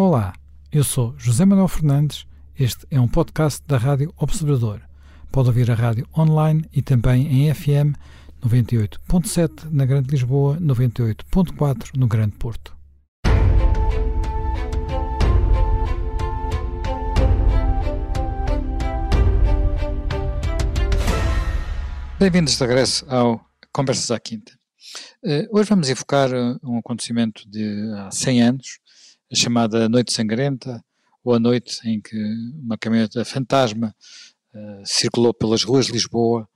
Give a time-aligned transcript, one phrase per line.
[0.00, 0.32] Olá,
[0.70, 2.24] eu sou José Manuel Fernandes.
[2.56, 4.80] Este é um podcast da Rádio Observador.
[5.32, 7.98] Pode ouvir a rádio online e também em FM
[8.40, 12.76] 98.7 na Grande Lisboa, 98.4 no Grande Porto.
[22.20, 24.52] Bem-vindos de regresso ao Conversas à Quinta.
[25.24, 26.30] Uh, hoje vamos evocar
[26.62, 28.78] um acontecimento de há 100 anos,
[29.30, 30.82] a chamada Noite Sangrenta,
[31.22, 32.16] ou a noite em que
[32.62, 33.94] uma caminhoneta fantasma
[34.54, 36.48] uh, circulou pelas ruas de Lisboa,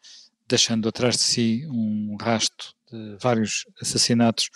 [0.49, 4.49] deixando atrás de si um rasto de vários assassinatos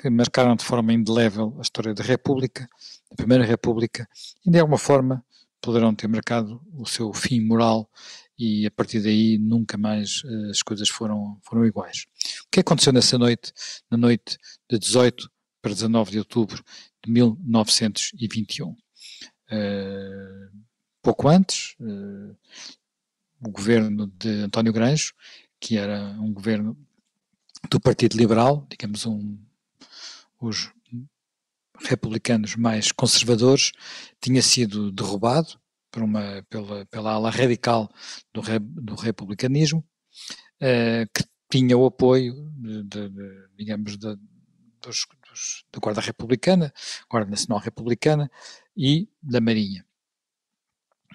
[0.00, 2.68] que marcaram de forma indelével a história da República,
[3.10, 4.08] da Primeira República,
[4.46, 5.24] e de alguma forma
[5.60, 7.90] poderão ter marcado o seu fim moral
[8.38, 12.06] e a partir daí nunca mais uh, as coisas foram, foram iguais.
[12.46, 13.52] O que aconteceu nessa noite,
[13.90, 14.38] na noite
[14.70, 15.28] de 18
[15.60, 16.62] para 19 de outubro
[17.04, 18.70] de 1921?
[18.70, 18.76] Uh,
[21.02, 22.36] pouco antes, uh,
[23.40, 25.14] o governo de António Granjo,
[25.60, 26.76] que era um governo
[27.70, 29.38] do Partido Liberal, digamos um,
[30.40, 30.70] os
[31.80, 33.72] republicanos mais conservadores,
[34.20, 35.58] tinha sido derrubado
[35.90, 37.90] por uma, pela, pela ala radical
[38.32, 39.84] do, do republicanismo,
[40.60, 43.10] uh, que tinha o apoio, de, de,
[43.56, 44.16] digamos, de,
[44.82, 45.06] dos,
[45.38, 46.72] dos, da Guarda Republicana,
[47.08, 48.30] Guarda Nacional Republicana
[48.76, 49.84] e da Marinha.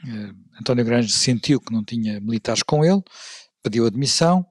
[0.04, 3.02] Uh, António Grange sentiu que não tinha militares com ele,
[3.62, 4.46] pediu admissão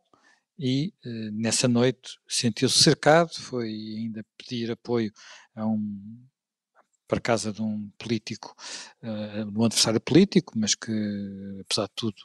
[0.58, 5.12] e uh, nessa noite sentiu-se cercado, foi ainda pedir apoio
[5.54, 6.26] a um
[7.08, 8.54] para casa de um político,
[9.02, 10.90] uh, de um adversário político, mas que,
[11.60, 12.16] apesar de tudo,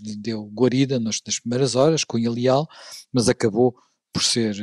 [0.00, 2.68] lhe deu guarida nas, primeiras horas, Cunha Leal,
[3.12, 3.76] mas acabou
[4.12, 4.54] por ser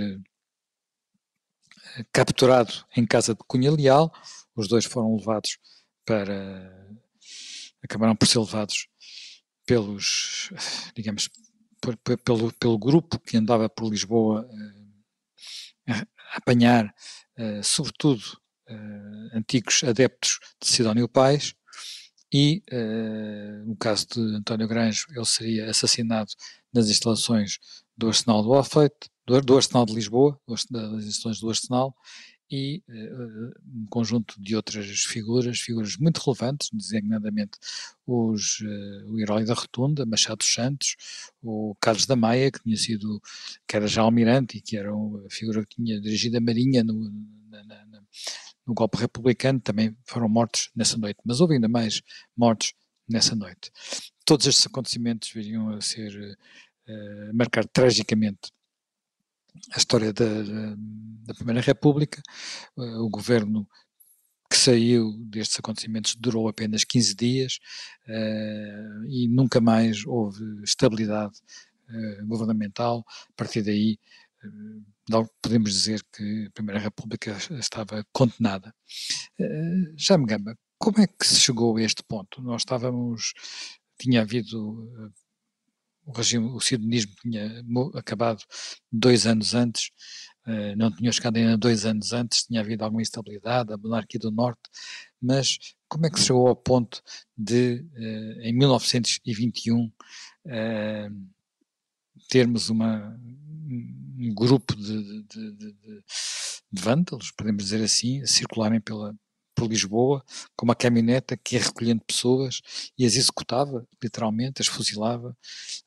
[2.11, 4.11] capturado em casa de Cunha Leal.
[4.55, 5.57] Os dois foram levados
[6.05, 6.87] para.
[7.83, 8.87] acabaram por ser levados
[9.65, 10.49] pelos,
[10.95, 11.29] digamos,
[12.25, 14.49] pelo, pelo grupo que andava por Lisboa
[15.87, 16.93] a apanhar,
[17.63, 18.21] sobretudo,
[18.69, 21.55] uh, antigos adeptos de Sidónio Pais,
[22.31, 22.63] e
[23.65, 26.31] no caso de António Granjo, ele seria assassinado
[26.71, 27.57] nas instalações
[27.99, 31.95] do Arsenal do Alfeite, do, do Arsenal de Lisboa, das instalações do Arsenal,
[32.51, 37.51] e uh, um conjunto de outras figuras, figuras muito relevantes, designadamente
[38.07, 40.95] os, uh, o herói da Rotunda, Machado Santos,
[41.43, 43.21] o Carlos da Maia, que tinha sido,
[43.67, 47.11] que era já almirante e que era uma figura que tinha dirigido a Marinha no,
[47.49, 48.01] na, na,
[48.65, 52.01] no golpe republicano também foram mortos nessa noite, mas houve ainda mais
[52.35, 52.73] mortos
[53.07, 53.71] nessa noite.
[54.25, 56.37] Todos estes acontecimentos viriam a ser,
[56.68, 56.68] a
[57.33, 58.51] marcar tragicamente
[59.73, 60.25] a história da,
[61.25, 62.21] da Primeira República.
[62.75, 63.67] Uh, o governo
[64.49, 67.59] que saiu destes acontecimentos durou apenas 15 dias
[68.07, 71.35] uh, e nunca mais houve estabilidade
[71.89, 73.05] uh, governamental.
[73.29, 73.99] A partir daí,
[74.43, 78.73] uh, podemos dizer que a Primeira República estava condenada.
[79.39, 82.41] Uh, já me gamba, como é que se chegou a este ponto?
[82.41, 83.33] Nós estávamos,
[83.99, 85.13] tinha havido,
[86.09, 88.43] o regime, o sidonismo tinha acabado
[88.91, 89.91] dois anos antes,
[90.47, 94.31] uh, não tinha chegado ainda dois anos antes, tinha havido alguma instabilidade, a monarquia do
[94.31, 94.61] Norte,
[95.21, 97.01] mas como é que se chegou ao ponto
[97.37, 97.85] de,
[98.41, 99.91] em 1921,
[102.29, 103.19] termos uma,
[104.19, 106.03] um grupo de, de, de, de,
[106.71, 109.15] vândalos, podemos dizer assim, circularem pela,
[109.59, 110.23] por Lisboa
[110.55, 112.61] com uma caminhoneta que ia recolhendo pessoas
[112.97, 115.35] e as executava, literalmente, as fuzilava.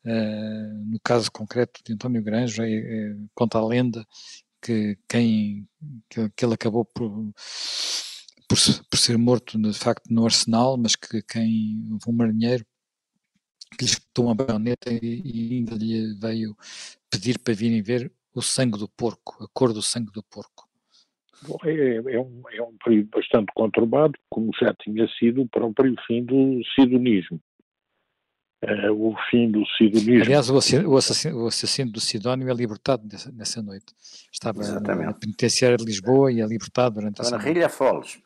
[0.05, 4.07] Uh, no caso concreto de António Granjo, é, é, conta a lenda
[4.61, 5.67] que quem
[6.11, 7.11] que, que ele acabou por,
[8.49, 8.59] por,
[8.91, 12.65] por, ser morto de facto no arsenal, mas que quem um marinheiro
[13.79, 16.55] que lhe espetou uma baioneta e, e ainda lhe veio
[17.11, 20.62] pedir para virem ver o sangue do porco, a cor do sangue do porco?
[21.47, 25.95] Bom, é, é, um, é um período bastante conturbado, como já tinha sido o próprio
[26.07, 27.41] fim do sidonismo.
[28.65, 30.23] Uh, o fim do sidonismo.
[30.23, 33.87] Aliás, o assassino, o assassino, do Sidónio é libertado nessa, nessa noite.
[34.33, 35.07] Estava Exatamente.
[35.07, 37.43] na penitenciária de Lisboa e é libertado durante a semana.
[37.43, 38.23] Rilha Foles.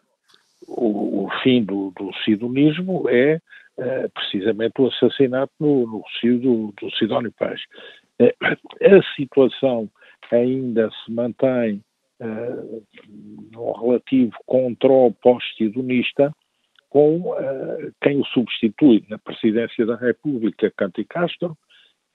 [0.69, 3.41] O, o, fim do, do sidonismo é
[3.79, 7.59] uh, precisamente o assassinato no, no Rio do, do Sidónio Paz.
[8.21, 9.91] Uh, a situação
[10.31, 11.83] ainda se mantém
[12.21, 12.83] uh,
[13.53, 16.33] no relativo controle pós-sidonista
[16.89, 21.57] com uh, quem o substitui na presidência da República, Canti Castro,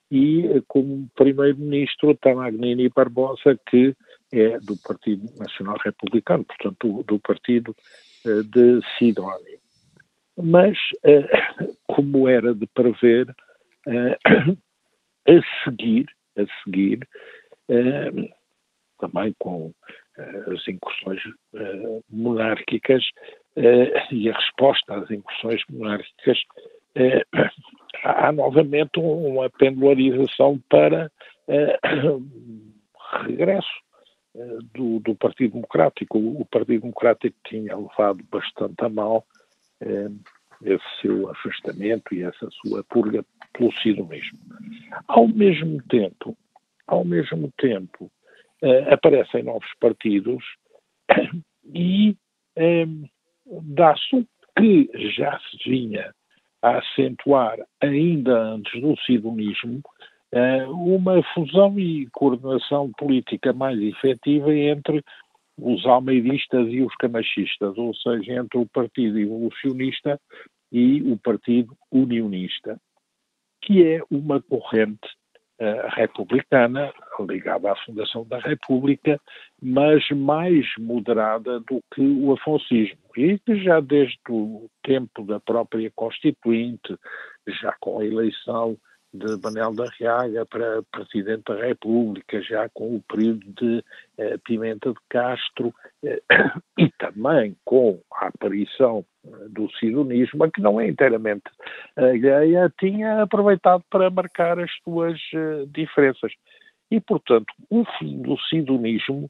[0.10, 3.96] e uh, como primeiro-ministro Tamagnini Barbosa, que
[4.32, 7.76] é do Partido Nacional Republicano, portanto, do, do partido
[8.24, 9.60] de Sidónio.
[10.42, 10.78] Mas,
[11.86, 13.36] como era de prever,
[15.28, 16.06] a seguir,
[16.38, 17.06] a seguir,
[19.02, 19.74] também com
[20.54, 21.22] as incursões
[22.10, 23.04] monárquicas
[24.12, 26.38] e a resposta às incursões monárquicas,
[28.04, 31.12] há novamente uma pendularização para
[33.26, 33.82] regresso
[34.36, 36.18] eh, do, do, Partido Democrático.
[36.18, 39.26] O Partido Democrático tinha levado bastante a mal
[39.82, 40.10] eh,
[40.64, 44.40] esse seu afastamento e essa sua purga pelo sidonismo.
[45.08, 46.38] Ao mesmo tempo,
[46.88, 48.12] ao mesmo tempo,
[48.62, 50.44] eh, aparecem novos partidos
[51.74, 52.16] e
[52.56, 52.86] eh,
[53.46, 54.28] dá-se o
[54.58, 56.14] que já se vinha
[56.62, 59.82] a acentuar ainda antes do sidonismo,
[60.32, 65.04] eh, uma fusão e coordenação política mais efetiva entre
[65.58, 70.20] os almeidistas e os camachistas, ou seja, entre o Partido Evolucionista
[70.72, 72.80] e o Partido Unionista,
[73.62, 75.21] que é uma corrente uh,
[75.90, 79.20] republicana ligada à fundação da República,
[79.62, 82.98] mas mais moderada do que o afoncismo.
[83.16, 86.98] E que já desde o tempo da própria Constituinte,
[87.62, 88.78] já com a eleição
[89.14, 93.84] de Manel da Riaga para Presidente da República, já com o período de
[94.18, 95.74] eh, Pimenta de Castro
[96.04, 96.22] eh,
[96.80, 101.44] e também com a aparição eh, do sidonismo, que não é inteiramente
[101.96, 106.32] alheia, tinha aproveitado para marcar as suas eh, diferenças.
[106.90, 109.30] E, portanto, o fim do sidonismo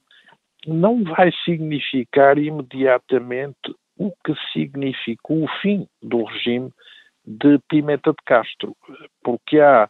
[0.68, 6.72] não vai significar imediatamente o que significou o fim do regime
[7.26, 8.76] de Pimenta de Castro,
[9.24, 9.90] porque há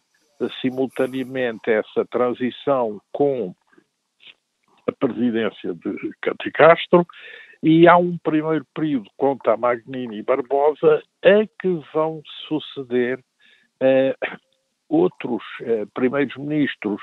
[0.61, 3.53] simultaneamente essa transição com
[4.87, 7.05] a presidência de Cati Castro
[7.61, 13.19] e há um primeiro período com Tamagnini e Barbosa a que vão suceder
[13.79, 14.15] eh,
[14.89, 17.01] outros eh, primeiros ministros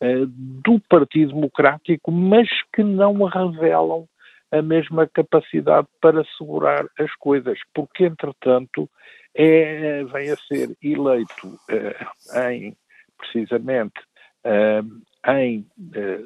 [0.00, 4.06] eh, do Partido Democrático, mas que não revelam
[4.52, 8.88] a mesma capacidade para segurar as coisas, porque entretanto
[9.36, 12.76] é, vem a ser eleito eh, em,
[13.18, 14.00] precisamente,
[14.44, 14.82] eh,
[15.28, 16.24] em eh,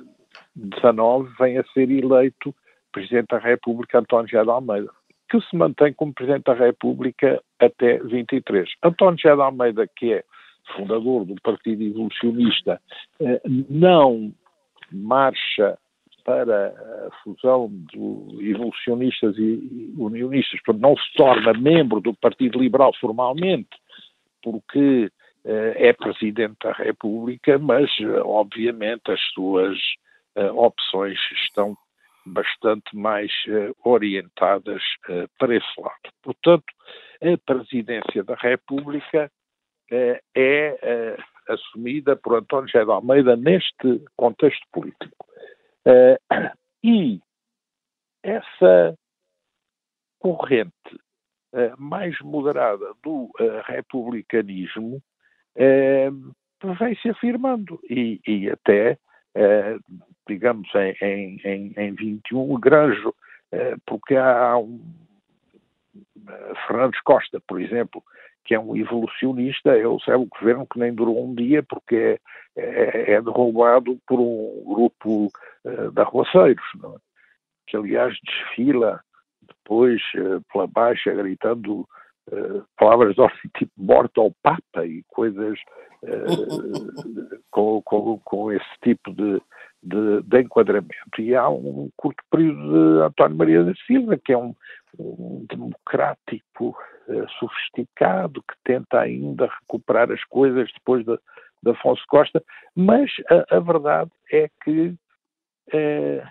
[0.54, 2.54] 19, vem a ser eleito
[2.92, 4.90] Presidente da República António José de Almeida,
[5.28, 8.68] que se mantém como Presidente da República até 23.
[8.82, 10.24] António José de Almeida, que é
[10.76, 12.80] fundador do Partido Evolucionista,
[13.68, 14.32] não
[14.92, 15.76] marcha
[16.24, 22.92] para a fusão de evolucionistas e unionistas, portanto, não se torna membro do Partido Liberal
[23.00, 23.68] formalmente,
[24.42, 25.10] porque
[25.44, 29.78] eh, é Presidente da República, mas, eh, obviamente, as suas
[30.34, 31.76] eh, opções estão
[32.26, 33.32] bastante mais
[33.82, 34.82] orientadas
[35.38, 36.12] para esse lado.
[36.22, 36.66] Portanto,
[37.22, 39.32] a Presidência da República
[39.90, 41.16] é
[41.48, 45.29] assumida por António José de Almeida neste contexto político.
[45.86, 46.18] Uh,
[46.84, 47.20] e
[48.22, 48.94] essa
[50.18, 50.72] corrente
[51.54, 55.02] uh, mais moderada do uh, republicanismo
[56.78, 57.80] vem se afirmando.
[57.90, 58.96] E, e até,
[60.28, 60.68] digamos,
[61.02, 63.12] em, em, em 21, Granjo,
[63.84, 64.80] porque há um
[66.66, 68.02] Fernandes Costa, por exemplo,
[68.44, 72.18] que é um evolucionista, ele serve o governo que nem durou um dia porque
[72.56, 75.26] é, é, é derrubado por um grupo
[75.64, 76.98] uh, de arruaceiros, é?
[77.66, 79.00] que aliás desfila
[79.42, 81.80] depois uh, pela baixa gritando
[82.32, 85.58] uh, palavras de ordem tipo morto ao Papa e coisas
[87.50, 89.40] com, com, com, esse tipo de,
[89.82, 91.20] de, de, enquadramento.
[91.20, 94.54] E há um curto período de António Maria da Silva, que é um,
[94.98, 96.76] um democrático
[97.08, 101.18] uh, sofisticado, que tenta ainda recuperar as coisas depois de,
[101.62, 102.42] de Afonso Costa,
[102.74, 106.28] mas a, a verdade é que uh,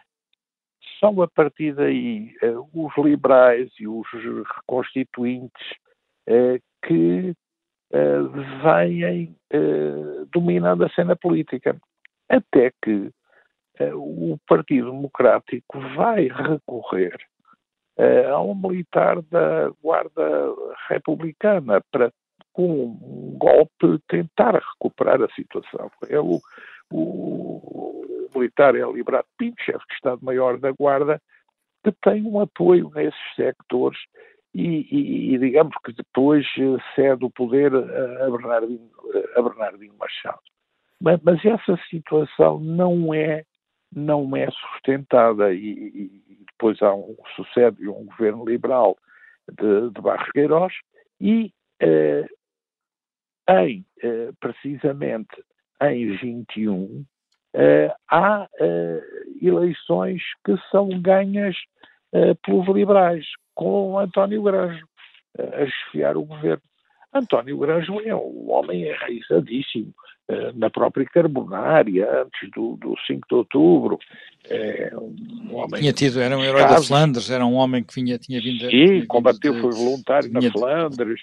[1.00, 4.08] são a partir daí uh, os liberais e os
[4.56, 5.68] reconstituintes
[6.86, 7.34] que
[8.62, 9.36] vêm
[10.32, 11.76] dominando a cena política.
[12.30, 13.12] Até que
[13.94, 17.18] o Partido Democrático vai recorrer
[17.98, 20.54] uh, a um militar da Guarda
[20.88, 22.12] Republicana para,
[22.54, 25.92] com um golpe, tentar recuperar a situação.
[26.10, 26.40] É o,
[26.92, 27.00] o,
[28.30, 31.22] o militar é Librato Pinto, chefe de Estado-Maior da Guarda,
[31.84, 34.00] que tem um apoio nesses sectores
[34.54, 38.90] e, e, e, digamos que depois eh, cede o poder a Bernardino,
[39.36, 40.40] a Machado.
[41.00, 43.46] Mas, mas, essa situação não é
[43.94, 48.98] não é sustentada e, e depois há um sucede um governo liberal
[49.48, 50.74] de, de Barros Queiroz
[51.20, 52.28] e eh,
[53.50, 55.44] em, eh, precisamente
[55.82, 57.06] em 21,
[57.54, 58.48] eh, há
[59.42, 61.56] eleições que são ganhas
[62.44, 64.86] pelos liberais, com António Granjo
[65.38, 66.64] a esfiar o governo.
[67.14, 69.94] António Granjo é um homem enraizadíssimo
[70.54, 73.98] na própria Carbonária, antes do, do 5 de outubro.
[74.48, 78.40] É um tinha tido, era um herói da Flandres, era um homem que vinha, tinha
[78.40, 78.70] vindo...
[78.70, 81.20] Sim, combateu, de, foi voluntário na Flandres,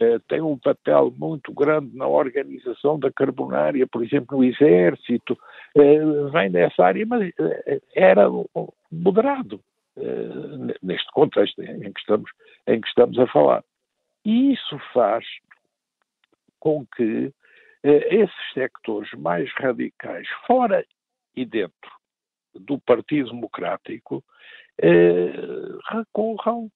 [0.00, 5.38] eh, tem um papel muito grande na organização da carbonária, por exemplo, no exército,
[5.76, 6.00] eh,
[6.32, 8.28] vem dessa área, mas eh, era
[8.90, 9.60] moderado
[10.80, 12.30] neste contexto em que estamos,
[12.66, 13.62] em que estamos a falar.
[14.24, 15.24] E isso faz
[16.60, 17.32] com que
[17.82, 20.86] esses sectores mais radicais, fora
[21.34, 21.90] e dentro
[22.54, 24.22] do Partido Democrático,
[25.90, 26.70] recorram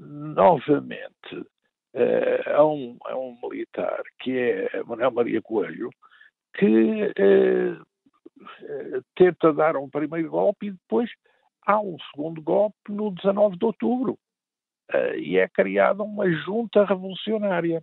[0.00, 1.46] novamente
[1.94, 5.90] uh, a, um, a um militar, que é Manuel Maria Coelho,
[6.54, 7.84] que uh,
[9.14, 11.10] tenta dar um primeiro golpe e depois
[11.66, 14.18] há um segundo golpe no 19 de outubro.
[14.92, 17.82] Uh, e é criada uma junta revolucionária.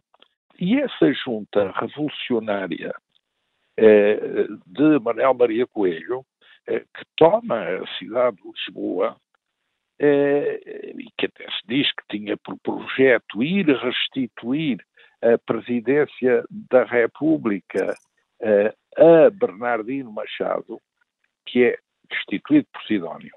[0.60, 2.94] E essa junta revolucionária
[3.80, 6.26] uh, de Manuel Maria Coelho, uh,
[6.66, 9.18] que toma a cidade de Lisboa,
[10.00, 10.60] eh,
[10.98, 14.86] e que até se diz que tinha por projeto ir restituir
[15.22, 17.96] a presidência da República
[18.42, 20.82] eh, a Bernardino Machado,
[21.46, 21.78] que é
[22.10, 23.34] destituído por Sidónio.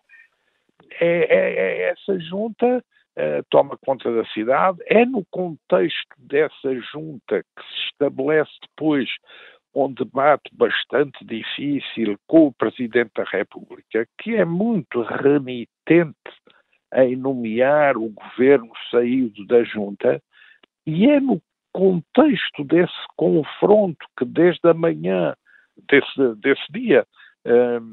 [1.01, 2.85] É, é, é essa junta
[3.19, 9.09] uh, toma conta da cidade, é no contexto dessa junta que se estabelece depois
[9.75, 16.15] um debate bastante difícil com o Presidente da República, que é muito remitente
[16.95, 20.23] em nomear o governo saído da junta,
[20.87, 25.35] e é no contexto desse confronto que desde a manhã
[25.89, 27.07] desse, desse dia,
[27.47, 27.93] um,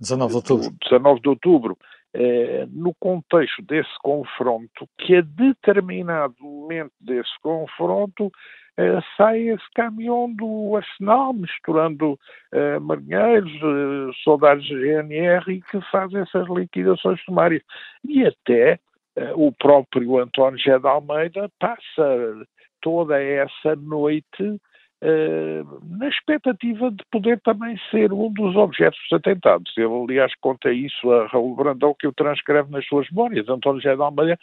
[0.00, 1.78] 19 de outubro, 19 de outubro
[2.14, 8.30] eh, no contexto desse confronto, que a determinado momento desse confronto
[8.76, 12.18] eh, sai esse caminhão do Arsenal, misturando
[12.52, 17.62] eh, marinheiros, eh, soldados de GNR, e que faz essas liquidações sumárias.
[18.04, 18.78] E até
[19.16, 22.46] eh, o próprio António José de Almeida passa
[22.80, 24.60] toda essa noite
[25.02, 29.72] na expectativa de poder também ser um dos objetos dos atentados.
[29.76, 33.48] Ele, aliás, conta isso a Raul Brandão, que o transcreve nas suas memórias.
[33.48, 34.38] António José de Almeida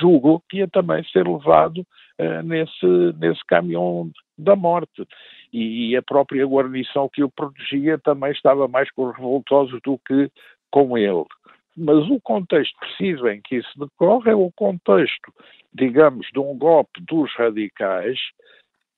[0.00, 2.86] julgou que ia também ser levado uh, nesse,
[3.18, 5.04] nesse caminhão da morte.
[5.52, 9.98] E, e, a própria guarnição que o protegia também estava mais com os revoltosos do
[9.98, 10.30] que
[10.70, 11.24] com ele.
[11.76, 15.32] Mas o contexto preciso em que isso decorre é o contexto,
[15.72, 18.18] digamos, de um golpe dos radicais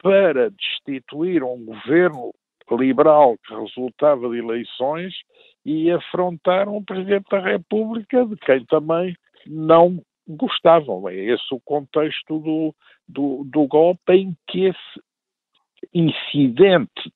[0.02, 2.32] para destituir um governo
[2.72, 5.14] liberal que resultava de eleições
[5.64, 11.08] e afrontar um Presidente da República de quem também não gostavam.
[11.08, 12.74] É esse o contexto do,
[13.08, 15.00] do, do golpe em que esse
[15.94, 17.12] incidente,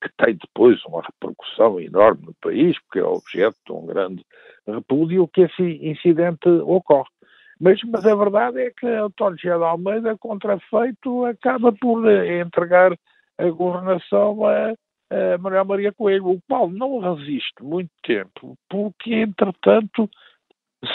[0.00, 4.24] que tem depois uma repercussão enorme no país, porque é objeto de um grande
[4.66, 7.08] repúdio, que esse incidente ocorre.
[7.60, 12.96] Mas, mas a verdade é que António José de Almeida, contrafeito, acaba por eh, entregar
[13.36, 14.74] a governação a,
[15.10, 20.08] a Manuel Maria Coelho, o qual não resiste muito tempo, porque, entretanto,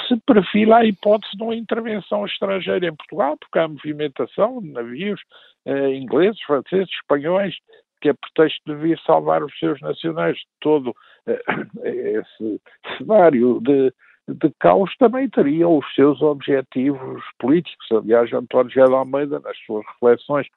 [0.08, 5.22] se perfila a hipótese de uma intervenção estrangeira em Portugal, porque há movimentação de navios
[5.66, 7.56] eh, ingleses, franceses, espanhóis,
[8.02, 10.96] que a pretexto de vir salvar os seus nacionais de todo
[11.28, 11.42] eh,
[12.20, 12.62] esse
[12.98, 13.94] cenário de
[14.28, 17.86] de caos também teria os seus objetivos políticos.
[17.92, 20.48] Aliás, António José de Almeida, nas suas reflexões,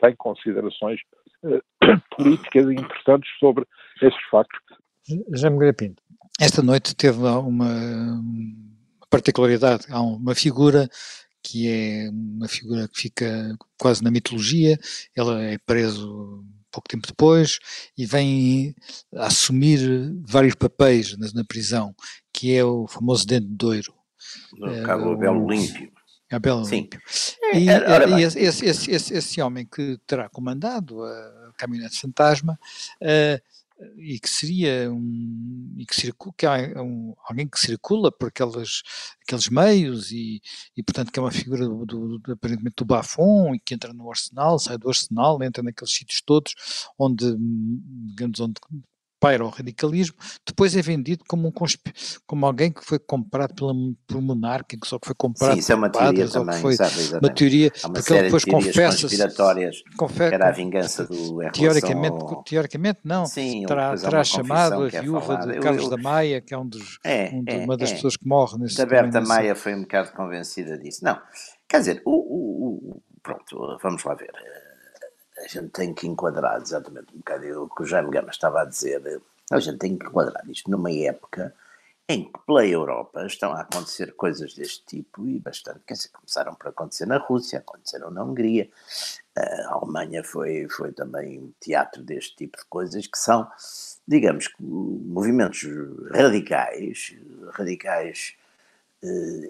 [0.00, 1.00] tem considerações
[1.42, 1.62] uh,
[2.16, 3.64] políticas importantes sobre
[4.02, 4.60] esses factos.
[5.34, 6.02] Já me Pinto,
[6.40, 8.20] esta noite teve uma
[9.10, 10.88] particularidade, há uma figura
[11.44, 14.78] que é uma figura que fica quase na mitologia,
[15.14, 17.58] ela é preso pouco tempo depois
[17.96, 18.74] e vem
[19.14, 19.78] assumir
[20.26, 21.94] vários papéis na, na prisão,
[22.32, 23.94] que é o famoso Dente de Doiro.
[24.54, 25.92] No Cabo uh, Belo Límpio.
[26.40, 27.00] Belo Límpio.
[27.52, 32.58] E, e esse, esse, esse, esse, homem que terá comandado a caminhonete fantasma
[33.00, 33.40] uh,
[33.96, 38.82] e que seria um, e que, circula, que é um, alguém que circula por aqueles,
[39.22, 40.40] aqueles meios e,
[40.76, 43.92] e portanto que é uma figura do, do, do, aparentemente do Bafon e que entra
[43.92, 46.54] no arsenal, sai do arsenal, entra naqueles sítios todos
[46.98, 48.54] onde, digamos, onde
[49.24, 50.16] aspira ao radicalismo,
[50.46, 51.52] depois é vendido como, um
[52.26, 53.72] como alguém que foi comprado pela,
[54.06, 56.74] por um monarca, que só que foi comprado Sim, isso é uma teoria também, foi
[56.74, 59.08] sabe, uma teoria, Há uma porque ele depois de confessa
[59.96, 62.42] confessa, era a vingança do teoricamente, ao...
[62.42, 66.40] teoricamente não, Sim, terá, terá chamado a é viúva de Carlos eu, eu, da Maia,
[66.40, 67.94] que é um dos, é, um de, é, uma das é.
[67.94, 71.04] pessoas que morre nesse Da Berta Maia foi um bocado convencida disso.
[71.04, 71.18] Não,
[71.68, 74.30] quer dizer, o, o, o pronto, vamos lá ver
[75.38, 78.64] a gente tem que enquadrar exatamente um bocado o que o Jaime Gama estava a
[78.64, 79.20] dizer.
[79.50, 81.54] A gente tem que enquadrar isto numa época
[82.08, 86.54] em que pela Europa estão a acontecer coisas deste tipo e bastante, quer dizer, começaram
[86.54, 88.68] por acontecer na Rússia, aconteceram na Hungria,
[89.36, 93.50] a Alemanha foi, foi também teatro deste tipo de coisas que são,
[94.06, 95.66] digamos, movimentos
[96.12, 97.16] radicais,
[97.52, 98.36] radicais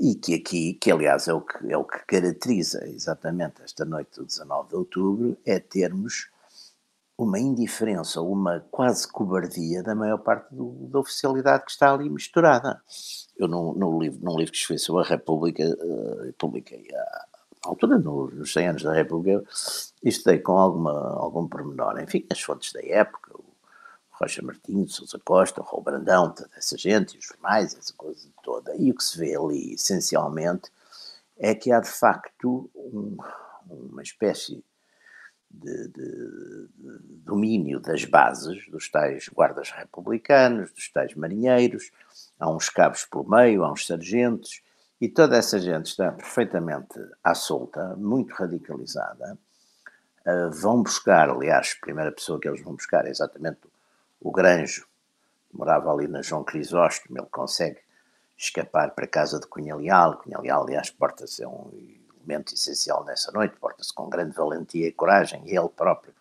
[0.00, 4.16] e que aqui, que aliás é o que, é o que caracteriza exatamente esta noite
[4.16, 6.28] do 19 de outubro, é termos
[7.16, 12.80] uma indiferença uma quase cobardia da maior parte do, da oficialidade que está ali misturada.
[13.36, 18.30] Eu, no, livro, num livro que escrevi sobre a República, uh, publiquei à altura, no,
[18.30, 19.44] nos 100 anos da República,
[20.02, 23.32] estudei com alguma, algum pormenor, enfim, as fontes da época,
[24.14, 28.74] Rocha Martins, Sousa Costa, Raul Brandão, toda essa gente, os jornais, essa coisa toda.
[28.76, 30.70] E o que se vê ali, essencialmente,
[31.36, 33.16] é que há de facto um,
[33.68, 34.64] uma espécie
[35.50, 36.68] de, de, de,
[37.24, 41.90] domínio das bases, dos tais guardas republicanos, dos tais marinheiros,
[42.38, 44.62] há uns cabos pelo meio, há uns sargentos,
[45.00, 49.36] e toda essa gente está perfeitamente à solta, muito radicalizada.
[50.26, 53.73] Uh, vão buscar, aliás, a primeira pessoa que eles vão buscar é exatamente o
[54.30, 54.86] Granjo,
[55.50, 57.78] que morava ali na João Crisóstomo, ele consegue
[58.36, 60.18] escapar para a casa de Cunha Leal.
[60.18, 61.70] Cunha Leal, aliás, porta-se é um
[62.18, 66.12] elemento essencial nessa noite, porta-se com grande valentia e coragem, e ele próprio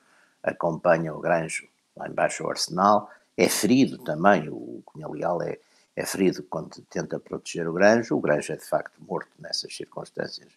[0.42, 3.10] acompanha o Granjo lá embaixo ao arsenal.
[3.36, 5.58] É ferido também, o Cunha Leal é,
[5.96, 8.16] é ferido quando tenta proteger o Granjo.
[8.16, 10.52] O Granjo é de facto morto nessas circunstâncias,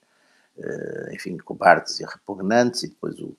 [0.59, 3.35] eh, enfim, cobardes e repugnantes, e depois o,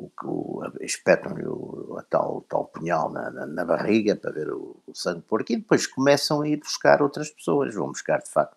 [0.00, 4.94] o, o, espetam-lhe o, tal, tal punhal na, na, na, barriga para ver o, o
[4.94, 7.74] sangue porco e depois começam a ir buscar outras pessoas.
[7.74, 8.56] Vão buscar, de facto,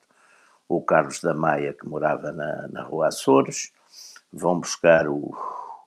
[0.67, 3.74] o Carlos da Maia, que morava na, na rua Açores,
[4.32, 5.36] vão buscar o,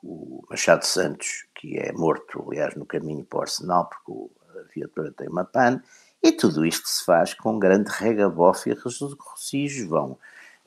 [0.03, 5.13] o Machado Santos, que é morto, aliás, no caminho para o Arsenal, porque a viatura
[5.13, 5.81] tem uma pane,
[6.23, 9.89] e tudo isto se faz com grande regabof e regocijos.
[9.89, 10.19] Vão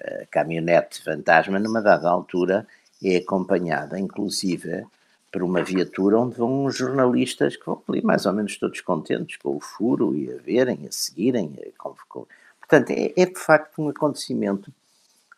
[0.02, 2.66] a caminhonete fantasma, numa dada altura,
[3.04, 4.86] é acompanhada, inclusive,
[5.32, 9.38] por uma viatura onde vão uns jornalistas que vão ali mais ou menos todos contentes
[9.38, 11.54] com o furo e a verem, a seguirem.
[11.78, 12.26] A, com,
[12.60, 14.72] portanto, é, é, de facto um acontecimento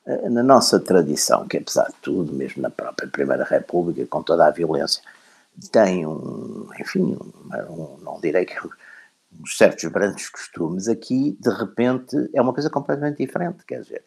[0.06, 4.48] uh, na nossa tradição, que apesar de tudo, mesmo na própria Primeira República, com toda
[4.48, 5.02] a violência,
[5.72, 8.56] tem um, enfim, um, um, não direi que
[9.40, 14.04] uns certos brancos costumes, aqui de repente é uma coisa completamente diferente, quer dizer,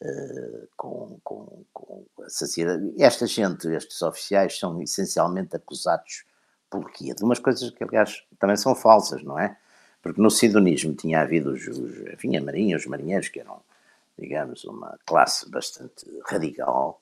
[0.00, 2.94] Uh, com, com, com a sociedade.
[2.96, 6.24] Esta gente, estes oficiais, são essencialmente acusados
[6.70, 7.14] por quê?
[7.14, 9.56] De umas coisas que, aliás, também são falsas, não é?
[10.02, 13.60] Porque no sidonismo tinha havido os, os, enfim, a marinha, os marinheiros, que eram,
[14.18, 17.00] digamos, uma classe bastante radical,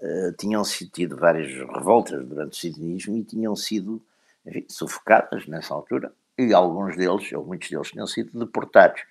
[0.00, 0.62] uh, tinham
[0.92, 4.02] tido várias revoltas durante o sidonismo e tinham sido
[4.46, 9.02] enfim, sufocadas nessa altura, e alguns deles, ou muitos deles, tinham sido deportados.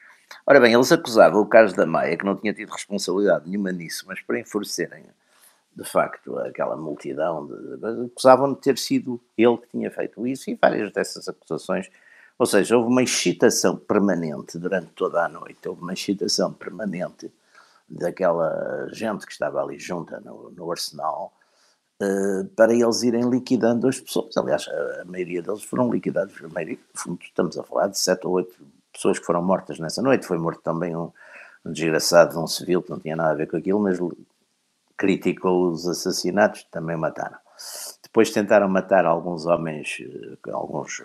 [0.46, 4.06] Ora bem, eles acusavam o Carlos da Maia, que não tinha tido responsabilidade nenhuma nisso,
[4.08, 5.06] mas para enfurecerem,
[5.76, 10.56] de facto, aquela multidão, de, acusavam de ter sido ele que tinha feito isso e
[10.56, 11.90] várias dessas acusações.
[12.38, 17.32] Ou seja, houve uma excitação permanente durante toda a noite, houve uma excitação permanente
[17.88, 21.34] daquela gente que estava ali junta no, no arsenal
[22.02, 24.36] uh, para eles irem liquidando as pessoas.
[24.38, 26.36] Aliás, a, a maioria deles foram liquidados.
[26.44, 26.78] A maioria,
[27.22, 28.56] estamos a falar de sete ou oito
[28.96, 30.26] pessoas que foram mortas nessa noite.
[30.26, 31.12] Foi morto também um,
[31.66, 34.00] um desgraçado, um civil que não tinha nada a ver com aquilo, mas
[34.98, 37.38] criticou os assassinatos, também mataram.
[38.02, 41.04] Depois tentaram matar alguns homens, eh, alguns,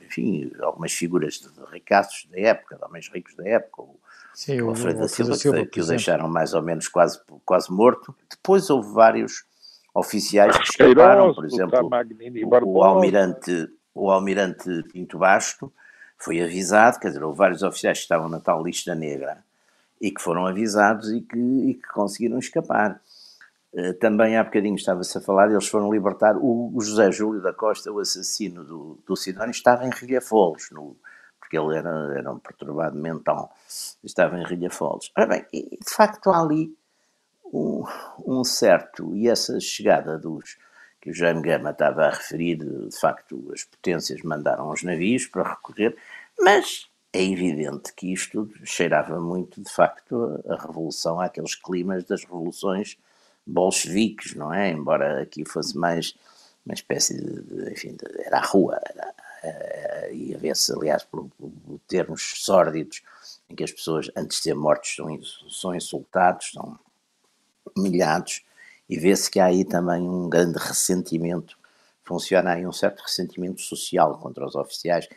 [0.00, 4.00] enfim, algumas figuras de ricaços da época, de homens ricos da época, o,
[4.34, 7.70] Sim, o Alfredo da Silva, Silva, que, que o deixaram mais ou menos quase, quase
[7.70, 8.14] morto.
[8.30, 9.44] Depois houve vários
[9.94, 11.90] oficiais que escaparam, por exemplo,
[12.44, 15.72] o, o, almirante, o almirante Pinto Basto,
[16.22, 19.44] foi avisado, quer dizer, houve vários oficiais que estavam na tal lista negra
[20.00, 23.00] e que foram avisados e que, e que conseguiram escapar.
[23.72, 27.52] Uh, também há bocadinho estava-se a falar, eles foram libertar o, o, José Júlio da
[27.52, 30.96] Costa, o assassino do, do Sidónio, estava em Rilhafolos, no,
[31.40, 33.52] porque ele era, era um perturbado mental,
[34.04, 35.10] estava em Rilhafolos.
[35.16, 36.76] Ora bem, de facto há ali
[37.52, 37.82] um,
[38.24, 40.58] um certo, e essa chegada dos,
[41.02, 45.50] que o Jaime Gama estava a referir, de facto, as potências mandaram os navios para
[45.50, 45.96] recorrer,
[46.40, 52.96] mas é evidente que isto cheirava muito, de facto, a, revolução, àqueles climas das revoluções
[53.44, 54.70] bolcheviques, não é?
[54.70, 56.14] Embora aqui fosse mais
[56.64, 59.08] uma espécie de, enfim, de, era a rua, era,
[59.42, 61.50] uh, e havia-se, aliás, por, por,
[61.88, 63.02] termos sórdidos,
[63.50, 66.78] em que as pessoas, antes de ser mortos, são, são insultados, são
[67.76, 68.44] humilhados,
[68.92, 71.56] e vê-se que há aí também um grande ressentimento,
[72.04, 75.08] funciona aí um certo ressentimento social contra os oficiais,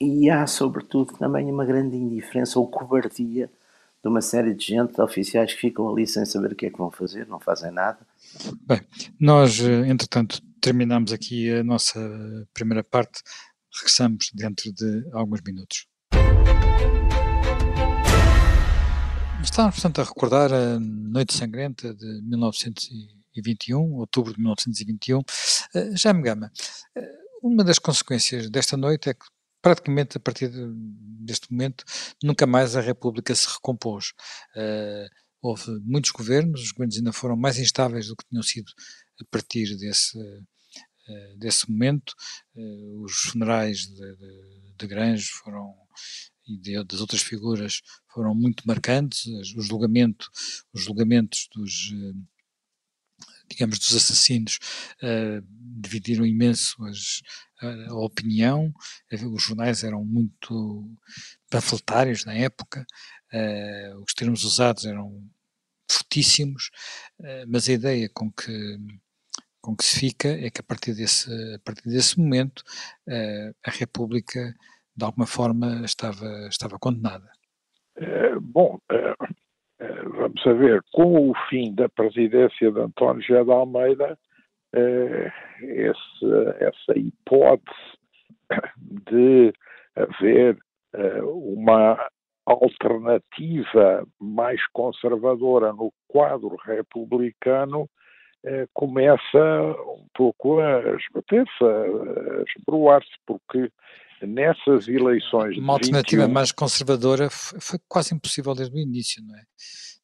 [0.00, 3.50] e há, sobretudo, também uma grande indiferença ou cobardia
[4.02, 6.70] de uma série de gente, de oficiais que ficam ali sem saber o que é
[6.70, 7.98] que vão fazer, não fazem nada.
[8.66, 8.80] Bem,
[9.20, 12.00] nós, eh, entretanto, terminamos aqui a nossa
[12.54, 13.22] primeira parte,
[13.76, 15.86] regressamos dentro de alguns minutos.
[19.42, 25.18] Estávamos, portanto, a recordar a Noite Sangrenta de 1921, outubro de 1921.
[25.18, 26.52] Uh, Jaime Gama,
[26.96, 29.26] uh, uma das consequências desta noite é que
[29.60, 30.60] praticamente a partir de,
[31.24, 31.84] deste momento
[32.22, 34.12] nunca mais a República se recompôs.
[34.56, 35.08] Uh,
[35.42, 38.70] houve muitos governos, os governos ainda foram mais instáveis do que tinham sido
[39.20, 42.14] a partir desse, uh, desse momento.
[43.02, 45.74] Os funerais de, de, de Grange foram
[46.46, 49.26] e de, das outras figuras foram muito marcantes.
[49.56, 50.30] Os, julgamento,
[50.72, 52.14] os julgamentos dos, eh,
[53.48, 54.58] digamos, dos assassinos
[55.02, 55.46] uh,
[55.80, 57.22] dividiram imenso as,
[57.60, 58.72] a, a, opinião.
[59.32, 60.90] Os jornais eram muito
[61.50, 62.86] panfletários na época.
[63.32, 65.28] Uh, os termos usados eram
[65.90, 66.70] fortíssimos,
[67.20, 68.78] uh, mas a ideia com que
[69.64, 72.64] com que se fica é que a partir desse, a partir desse momento
[73.64, 74.52] a República
[74.96, 77.30] de alguma forma estava, estava condenada.
[77.96, 79.14] É, bom, é,
[79.80, 84.18] é, vamos a ver, com o fim da presidência de António José de Almeida,
[84.74, 86.26] esse,
[86.60, 87.98] essa hipótese
[89.10, 89.52] de
[89.94, 90.56] haver
[91.22, 92.08] uma
[92.46, 97.86] alternativa mais conservadora no quadro republicano
[98.72, 99.38] começa
[99.86, 103.70] um pouco a esbater-se, a esbroar-se, porque
[104.26, 105.56] nessas eleições.
[105.56, 109.42] Uma alternativa 21, mais conservadora foi quase impossível desde o início, não é?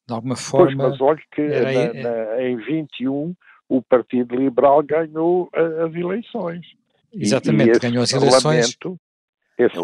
[0.07, 0.65] De alguma forma.
[0.65, 3.35] Pois, mas olhe que na, é na, em 21
[3.67, 6.65] o Partido Liberal ganhou as eleições.
[7.13, 8.77] Exatamente, e, ganhou as eleições.
[9.57, 9.77] Esse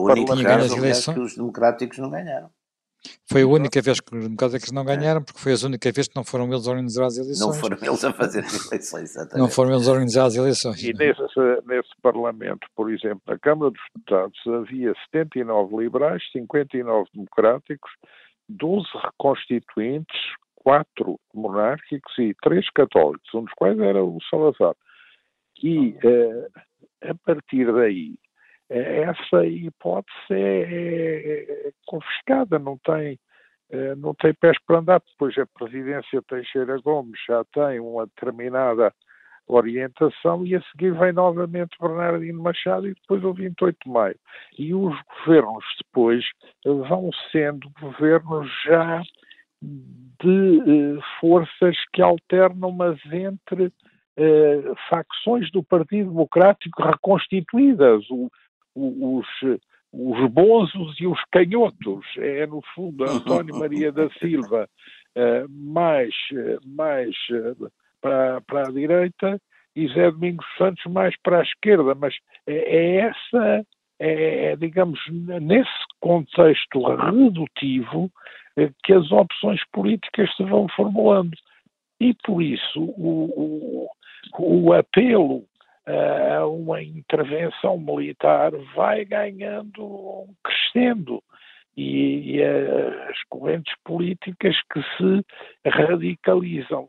[0.57, 1.15] vez as eleições...
[1.15, 2.49] que os democráticos não ganharam.
[3.25, 6.15] Foi a única vez que os democráticos não ganharam, porque foi a única vez que
[6.15, 7.39] não foram eles a organizar as eleições.
[7.39, 9.37] Não foram eles a fazer as eleições, exatamente.
[9.37, 10.83] Não foram eles a organizar as eleições.
[10.83, 11.21] E nesse,
[11.65, 17.91] nesse Parlamento, por exemplo, na Câmara dos Deputados, havia 79 liberais, 59 democráticos,
[18.49, 20.19] 12 reconstituintes,
[20.55, 24.75] 4 monárquicos e 3 católicos, um dos quais era o Salazar.
[25.63, 26.47] E uh,
[27.09, 28.15] a partir daí,
[28.69, 33.19] essa hipótese é, é, é confiscada, não tem,
[33.69, 38.93] é, não tem pés para andar, pois a presidência Teixeira Gomes já tem uma determinada
[39.47, 44.15] orientação e a seguir vem novamente Bernardino Machado e depois o 28 de maio.
[44.57, 46.25] E os governos depois
[46.65, 49.03] vão sendo governos já
[49.61, 53.71] de eh, forças que alternam, mas entre
[54.17, 58.09] eh, facções do Partido Democrático reconstituídas.
[58.09, 58.29] O,
[58.75, 59.27] os,
[59.91, 62.05] os bonzos e os canhotos.
[62.17, 64.69] É, no fundo, António Maria da Silva
[65.15, 66.13] uh, mais,
[66.65, 69.41] mais uh, para, para a direita
[69.75, 71.95] e Zé Domingos Santos mais para a esquerda.
[71.95, 73.65] Mas é, é essa,
[73.99, 78.11] é, é, digamos, nesse contexto redutivo
[78.57, 81.35] uh, que as opções políticas se vão formulando.
[81.99, 83.87] E por isso o,
[84.37, 85.45] o, o apelo
[85.87, 91.23] uh, uma intervenção militar vai ganhando, crescendo.
[91.77, 96.87] E, e as correntes políticas que se radicalizam.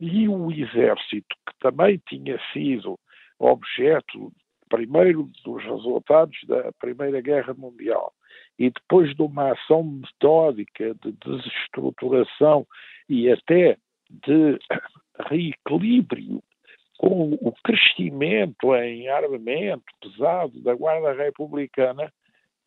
[0.00, 2.98] E o exército, que também tinha sido
[3.38, 4.32] objeto,
[4.68, 8.12] primeiro, dos resultados da Primeira Guerra Mundial
[8.58, 12.66] e depois de uma ação metódica de desestruturação
[13.08, 13.78] e até
[14.10, 14.58] de
[15.28, 16.42] reequilíbrio
[17.00, 22.12] com o crescimento em armamento pesado da Guarda Republicana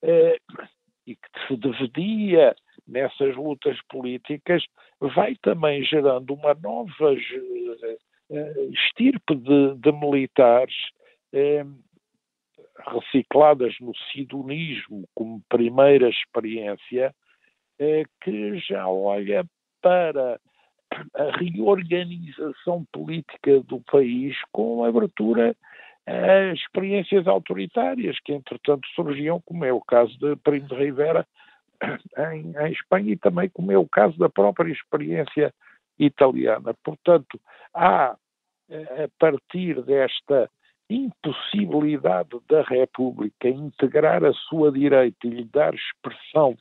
[0.02, 0.38] eh,
[1.06, 2.56] e que se dividia
[2.88, 4.66] nessas lutas políticas,
[5.00, 10.74] vai também gerando uma nova eh, estirpe de, de militares
[11.32, 11.64] eh,
[12.88, 17.14] recicladas no sidonismo como primeira experiência,
[17.78, 19.46] eh, que já olha
[19.80, 20.40] para
[21.16, 25.56] a reorganização política do país com abertura
[26.06, 31.26] a experiências autoritárias que, entretanto, surgiam, como é o caso de Primo de Rivera
[32.34, 35.54] em, em Espanha e também como é o caso da própria experiência
[35.98, 36.74] italiana.
[36.84, 37.40] Portanto,
[37.74, 38.18] há, a
[39.18, 40.50] partir desta
[40.90, 46.58] impossibilidade da República integrar a sua direita e lhe dar expressão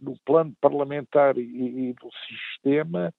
[0.00, 3.14] no plano parlamentar e, e do sistema,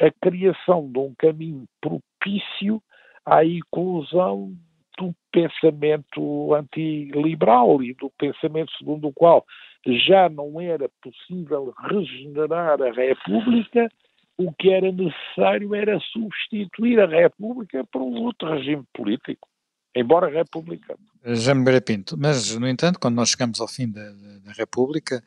[0.00, 2.82] a criação de um caminho propício
[3.24, 4.54] à inclusão
[4.98, 9.44] do pensamento antiliberal e do pensamento segundo o qual
[9.86, 13.88] já não era possível regenerar a República,
[14.36, 19.48] o que era necessário era substituir a República por um outro regime político,
[19.94, 20.98] embora republicano.
[21.24, 24.10] Já me Pinto, mas, no entanto, quando nós chegamos ao fim da,
[24.44, 25.22] da, República,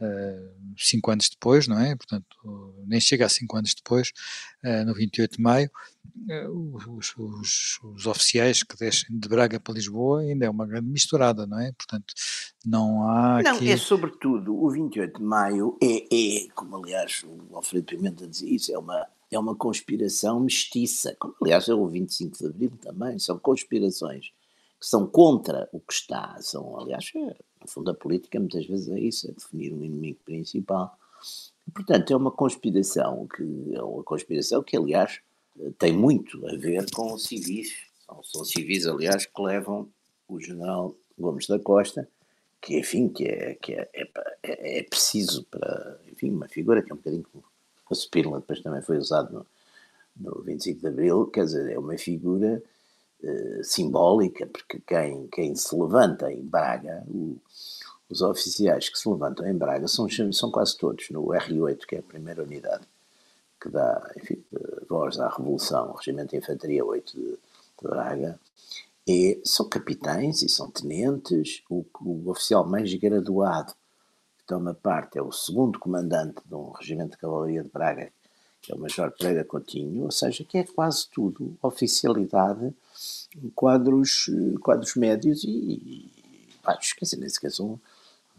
[0.00, 1.94] uh, cinco anos depois, não é?
[1.96, 2.26] Portanto,
[2.86, 4.12] nem chega a cinco anos depois,
[4.64, 5.70] uh, no 28 de maio,
[6.46, 10.88] uh, os, os, os, oficiais que descem de Braga para Lisboa ainda é uma grande
[10.88, 11.72] misturada, não é?
[11.72, 12.14] Portanto,
[12.64, 13.42] não há.
[13.42, 13.70] Não, aqui...
[13.70, 18.72] é sobretudo o 28 de maio, é, é, como aliás o Alfredo Pimenta dizia isso,
[18.72, 19.06] é uma.
[19.30, 24.32] É uma conspiração mestiça, como aliás é o 25 de Abril também, são conspirações
[24.80, 29.00] são contra o que está, são, aliás, é, no fundo a política muitas vezes é
[29.00, 30.96] isso, é definir um inimigo principal.
[31.74, 35.20] Portanto, é uma conspiração que é uma conspiração que, aliás,
[35.78, 37.72] tem muito a ver com civis.
[38.06, 39.88] São, são civis, aliás, que levam
[40.28, 42.08] o general Gomes da Costa,
[42.60, 44.08] que, enfim, que é, que é, é,
[44.42, 47.44] é, é preciso para, enfim, uma figura que é um bocadinho como
[47.90, 49.46] o Spirla, depois também foi usado no,
[50.30, 52.62] no 25 de Abril, quer dizer, é uma figura eh,
[53.62, 57.36] simbólica, porque quem, quem se levanta em Braga, o,
[58.08, 61.98] os oficiais que se levantam em Braga são, são quase todos no R8, que é
[61.98, 62.86] a primeira unidade
[63.60, 64.42] que dá enfim,
[64.88, 67.38] voz à Revolução, o Regimento de Infantaria 8 de, de
[67.82, 68.38] Braga,
[69.06, 71.62] e são capitães e são tenentes.
[71.68, 73.72] O, o oficial mais graduado
[74.38, 78.12] que toma parte é o segundo comandante de um regimento de cavalaria de Braga,
[78.68, 82.74] é o Major Pereira Coutinho, ou seja, que é quase tudo oficialidade
[83.54, 86.10] quadros, quadros médios e,
[86.64, 87.80] baixos, quer dizer, nem sequer são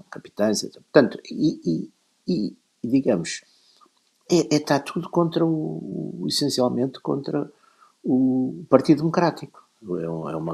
[0.10, 0.64] capitães.
[0.64, 0.82] Etc.
[0.82, 1.90] Portanto, e,
[2.28, 2.54] e,
[2.84, 3.44] e digamos,
[4.30, 7.52] é, é, está tudo contra o, essencialmente contra
[8.04, 9.68] o Partido Democrático.
[9.82, 10.54] É, um, é uma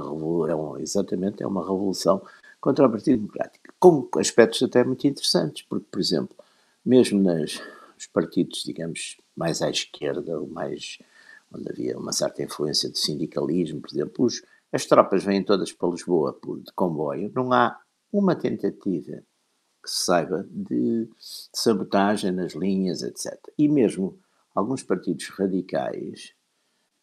[0.49, 2.21] é um, exatamente é uma revolução
[2.61, 6.35] contra o Partido Democrático, com aspectos até muito interessantes, porque, por exemplo,
[6.83, 7.61] mesmo nas,
[7.95, 10.97] nos partidos, digamos, mais à esquerda, ou mais
[11.51, 15.89] onde havia uma certa influência de sindicalismo, por exemplo, os, as tropas vêm todas para
[15.89, 17.79] Lisboa por, de comboio, não há
[18.11, 19.23] uma tentativa
[19.83, 21.09] que se saiba de, de
[21.53, 23.37] sabotagem nas linhas, etc.
[23.57, 24.19] E mesmo
[24.53, 26.33] alguns partidos radicais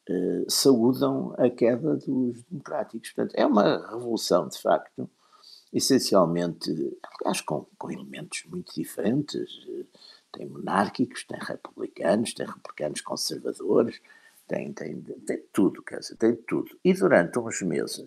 [0.09, 3.13] eh, saúdam a queda dos democráticos.
[3.13, 5.09] Portanto, é uma revolução, de facto,
[5.73, 6.71] essencialmente,
[7.21, 9.49] aliás, com, com elementos muito diferentes.
[10.33, 14.01] Tem monárquicos, tem republicanos, tem republicanos conservadores,
[14.49, 16.79] tem, tem, tem tudo, quer dizer, tem tudo.
[16.85, 18.07] E durante uns meses,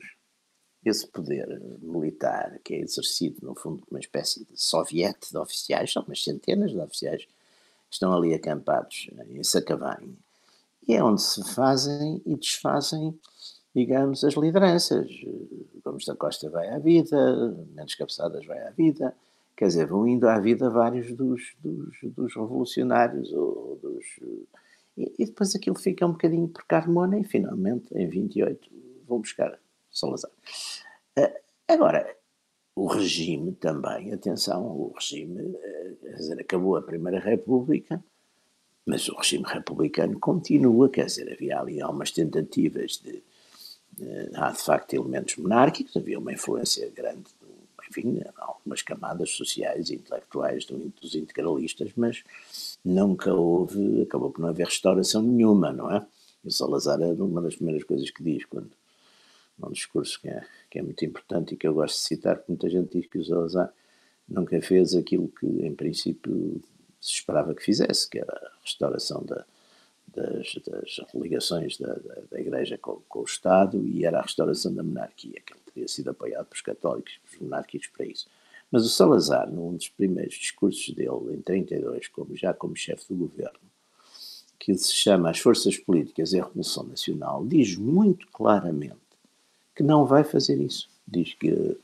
[0.83, 1.47] esse poder
[1.81, 6.71] militar, que é exercido, no fundo, uma espécie de soviete de oficiais, são umas centenas
[6.71, 7.27] de oficiais
[7.95, 10.17] estão ali acampados em Sacavém,
[10.87, 13.17] e é onde se fazem e desfazem,
[13.73, 15.09] digamos, as lideranças.
[15.83, 19.15] Gomes da Costa vai à vida, Mendes Cabeçadas vai à vida,
[19.55, 24.05] quer dizer, vão indo à vida vários dos, dos, dos revolucionários ou dos
[24.97, 28.69] e, e, depois aquilo fica um bocadinho por Carmona e finalmente, em 28,
[29.05, 29.59] vão buscar
[29.91, 30.31] Salazar.
[31.17, 31.33] Uh,
[31.67, 32.15] agora,
[32.75, 38.03] o regime também, atenção, o regime, uh, quer dizer, acabou a Primeira República,
[38.85, 43.23] mas o regime republicano continua, quer dizer, havia ali algumas tentativas de.
[43.99, 47.29] Uh, há de facto elementos monárquicos, havia uma influência grande,
[47.89, 52.23] enfim, algumas camadas sociais e intelectuais dos integralistas, mas
[52.83, 56.05] nunca houve, acabou por não haver restauração nenhuma, não é?
[56.43, 58.69] E o Salazar é uma das primeiras coisas que diz, quando,
[59.57, 62.51] num discurso que é, que é muito importante e que eu gosto de citar, porque
[62.51, 63.73] muita gente diz que o Salazar
[64.27, 66.61] nunca fez aquilo que, em princípio,
[66.99, 69.45] se esperava que fizesse, que era a restauração da,
[70.15, 74.73] das, das ligações da, da, da Igreja com, com, o Estado e era a restauração
[74.73, 78.27] da monarquia, que ele teria sido apoiado pelos católicos, pelos monárquicos para isso.
[78.71, 83.15] Mas o Salazar, num dos primeiros discursos dele, em 32, como, já como chefe do
[83.15, 83.59] governo,
[84.59, 88.97] que se chama As Forças Políticas e a Revolução Nacional, diz muito claramente
[89.75, 90.89] que não vai fazer isso.
[91.07, 91.77] Diz que,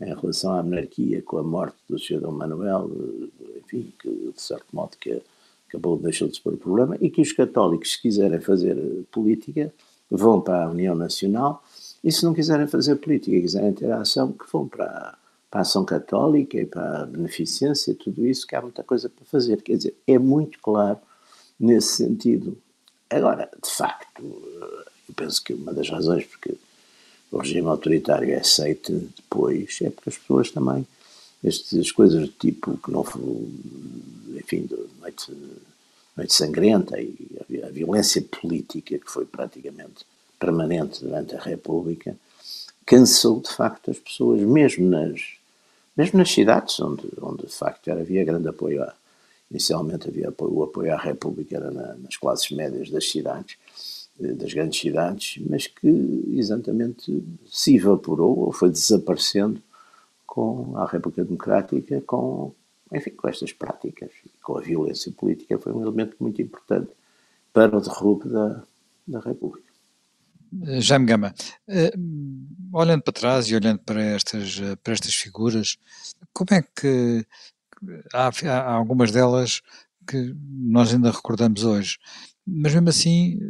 [0.00, 2.20] em relação à monarquia, com a morte do Sr.
[2.20, 2.90] Dom Manuel,
[3.56, 5.22] enfim, que de certo modo que
[5.76, 8.76] acabou, deixou de se pôr o problema, e que os católicos, se quiserem fazer
[9.10, 9.72] política,
[10.10, 11.62] vão para a União Nacional,
[12.02, 15.16] e se não quiserem fazer política, quiserem ter ação, que vão para,
[15.50, 19.24] para a Ação Católica e para a Beneficência, tudo isso, que há muita coisa para
[19.24, 19.60] fazer.
[19.62, 20.98] Quer dizer, é muito claro
[21.58, 22.56] nesse sentido.
[23.10, 26.54] Agora, de facto, eu penso que uma das razões porque
[27.30, 30.86] o regime autoritário é aceite depois é porque as pessoas também,
[31.46, 33.04] estas coisas do tipo que não
[34.36, 34.68] enfim,
[35.00, 35.32] noite,
[36.16, 37.14] noite sangrenta e
[37.62, 40.04] a, violência política que foi praticamente
[40.38, 42.16] permanente durante a República,
[42.84, 45.20] cansou de facto as pessoas, mesmo nas,
[45.96, 48.86] mesmo nas cidades onde, onde de facto havia grande apoio
[49.50, 53.56] inicialmente havia apoio, o apoio à República era na, nas classes médias das cidades,
[54.20, 59.62] eh, das grandes cidades, mas que exatamente se evaporou ou foi desaparecendo
[60.36, 62.54] com a República Democrática, com,
[62.92, 64.10] enfim, com estas práticas,
[64.42, 66.90] com a violência política, foi um elemento muito importante
[67.54, 68.62] para o derrube da,
[69.08, 69.66] da República.
[70.66, 71.34] Eh, Jaime Gama,
[71.68, 75.78] uh, olhando para trás e olhando para estas, para estas figuras,
[76.34, 77.24] como é que
[78.12, 79.62] há, há, algumas delas
[80.06, 81.96] que nós ainda recordamos hoje,
[82.46, 83.40] mas mesmo assim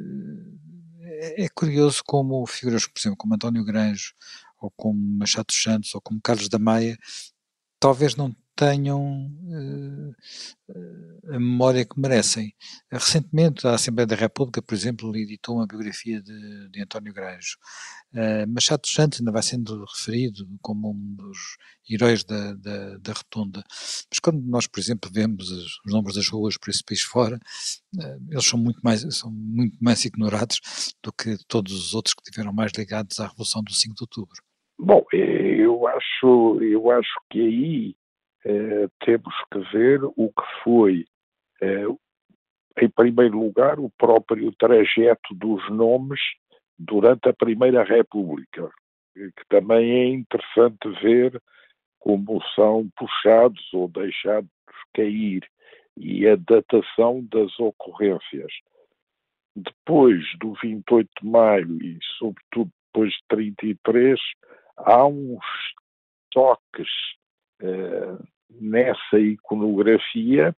[1.00, 4.14] é, é curioso como figuras, por exemplo, como António Granjo,
[4.66, 6.96] ou como Machado Santos, ou como Carlos da Maia,
[7.80, 10.14] talvez não tenham uh,
[11.34, 12.54] a memória que merecem.
[12.90, 17.58] Recentemente, a Assembleia da República, por exemplo, editou uma biografia de, de António Granjo.
[18.14, 21.38] Uh, Machado Santos ainda vai sendo referido como um dos
[21.88, 23.62] heróis da, da, da rotunda.
[24.10, 27.38] Mas quando nós, por exemplo, vemos os, os nomes das ruas por esse país fora,
[27.96, 32.22] uh, eles são muito, mais, são muito mais ignorados do que todos os outros que
[32.24, 34.45] estiveram mais ligados à Revolução do 5 de Outubro.
[34.78, 37.96] Bom, eu acho, eu acho que aí
[38.44, 41.04] eh, temos que ver o que foi,
[41.62, 41.86] eh,
[42.82, 46.20] em primeiro lugar, o próprio trajeto dos nomes
[46.78, 48.70] durante a Primeira República,
[49.14, 51.40] que também é interessante ver
[51.98, 54.50] como são puxados ou deixados
[54.94, 55.42] cair
[55.96, 58.52] e a datação das ocorrências.
[59.56, 64.20] Depois do 28 de maio e, sobretudo, depois de 33,
[64.76, 65.44] há uns
[66.30, 66.88] toques
[67.60, 68.16] eh,
[68.50, 70.54] nessa iconografia,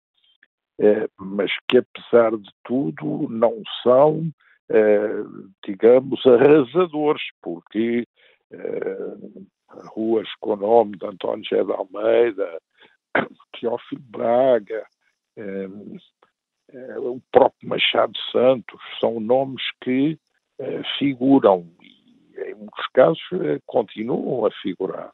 [0.80, 4.32] eh, mas que apesar de tudo não são,
[4.70, 5.24] eh,
[5.66, 8.08] digamos, arrasadores, porque
[8.52, 9.16] eh,
[9.96, 12.62] ruas com o nome de António José de Almeida,
[13.60, 14.86] Teófilo Braga,
[16.98, 20.18] o próprio Machado Santos, são nomes que
[20.98, 21.70] figuram
[22.46, 23.22] em muitos casos,
[23.66, 25.12] continuam a figurar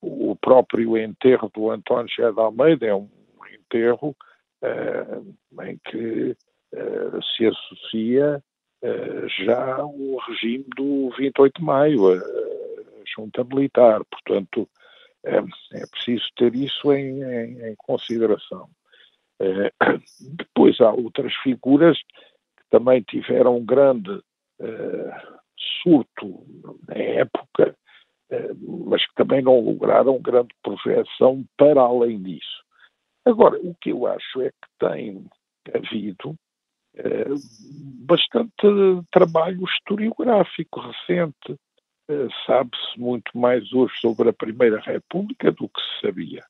[0.00, 3.08] o próprio enterro do António José de Almeida é um
[3.52, 4.16] enterro
[4.62, 6.36] uh, em que
[7.36, 8.42] se associa
[9.44, 12.20] já o regime do 28 de maio, a,
[13.16, 14.02] junta militar.
[14.04, 14.68] Portanto,
[15.24, 18.68] é preciso ter isso em, em, em consideração.
[20.20, 23.64] depois há outras figuras que também tiveram um
[24.60, 25.38] grande
[25.82, 26.46] surto
[26.86, 27.76] na época,
[28.30, 28.50] eh,
[28.88, 32.64] mas que também não lograram grande projeção para além disso.
[33.24, 35.26] Agora, o que eu acho é que tem
[35.74, 36.34] havido
[36.94, 37.26] eh,
[38.06, 38.52] bastante
[39.10, 41.56] trabalho historiográfico recente.
[42.08, 46.44] Eh, Sabe-se muito mais hoje sobre a Primeira República do que se sabia.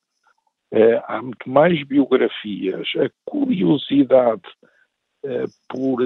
[1.07, 2.87] há muito mais biografias.
[2.97, 4.43] A curiosidade
[5.69, 5.99] por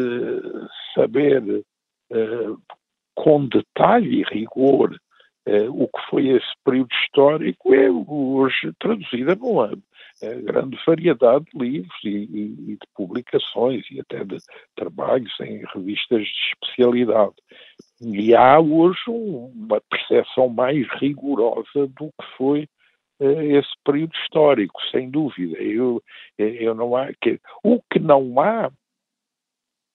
[0.94, 1.64] saber
[3.14, 4.96] com detalhe e rigor
[5.44, 9.76] eh, o que foi esse período histórico é hoje traduzida numa
[10.22, 14.38] eh, grande variedade de livros e, e, e, de publicações e até de
[14.76, 17.34] trabalhos em revistas de especialidade.
[18.00, 22.68] E há hoje uma percepção mais rigorosa do que foi
[23.18, 25.58] eh, esse período histórico, sem dúvida.
[25.58, 26.00] Eu,
[26.38, 28.70] eu não há, que, o que não há,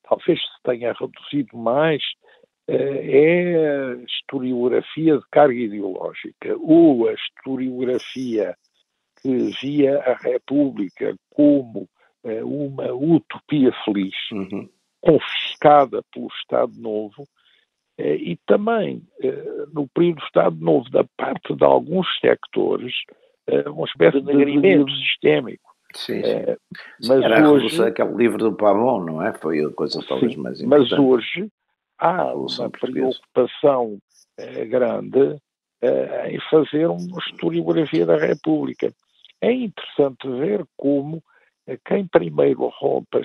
[0.08, 2.02] talvez se tenha reduzido mais,
[2.67, 8.56] é a historiografia de carga ideológica, ou a historiografia
[9.21, 11.88] que via a República como
[12.23, 14.69] eh, uma utopia feliz, uhum.
[15.02, 17.27] confiscada pelo Estado Novo,
[17.98, 22.94] eh, e também, eh, no período do Estado Novo, da parte de alguns sectores,
[23.67, 25.73] uma espécie de denegrimento sistémico.
[25.96, 26.56] Sim, sim.
[27.08, 29.33] mas Era hoje, aquele livro do Pavon, não é?
[29.33, 30.92] Foi a coisa talvez sim, mais importante.
[30.92, 31.48] Mas hoje
[31.98, 33.98] há uma preocupação
[34.38, 35.38] eh, grande
[35.81, 38.92] eh, em fazer uma historiografia da República.
[39.42, 41.23] É interessante ver como
[41.85, 43.21] quem primeiro rompe a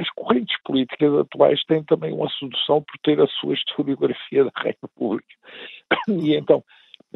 [0.00, 5.34] as correntes políticas atuais têm também uma sedução por ter a sua historiografia da República.
[6.08, 6.62] E então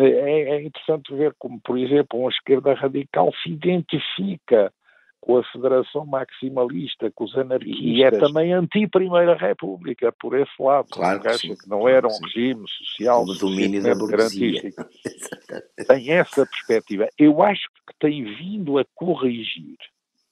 [0.04, 4.72] é, é interessante ver como, por exemplo, uma esquerda radical se identifica
[5.20, 10.88] com a Federação Maximalista, com os anarquistas, e é também anti-Primeira República, por esse lado,
[10.90, 12.24] claro que, sim, que não claro era um sim.
[12.24, 14.72] regime social, o domínio da burguesia.
[15.86, 17.06] tem essa perspectiva.
[17.18, 19.76] Eu acho que tem vindo a corrigir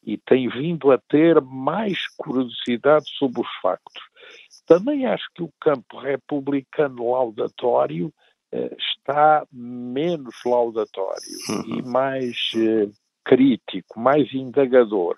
[0.02, 4.02] e tem vindo a ter mais curiosidade sobre os factos.
[4.66, 8.12] Também acho que o campo republicano laudatório
[8.52, 11.78] está menos laudatório Uhum.
[11.78, 12.88] e mais eh,
[13.24, 15.16] crítico, mais indagador.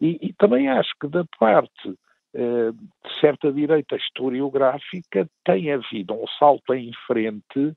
[0.00, 1.94] E, e também acho que da parte
[2.32, 7.74] eh, de certa direita historiográfica tem havido um salto em frente